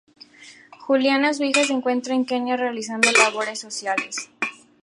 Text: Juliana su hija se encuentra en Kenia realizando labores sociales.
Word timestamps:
Juliana 0.79 1.31
su 1.31 1.43
hija 1.43 1.63
se 1.63 1.73
encuentra 1.73 2.15
en 2.15 2.25
Kenia 2.25 2.57
realizando 2.57 3.11
labores 3.11 3.59
sociales. 3.59 4.31